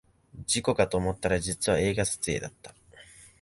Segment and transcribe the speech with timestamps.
[0.47, 2.73] 事故かと思ったら実は映画撮影だった